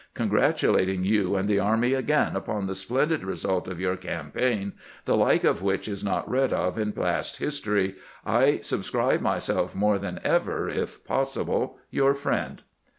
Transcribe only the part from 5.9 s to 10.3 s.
not read of in past history, I subscribe myself more than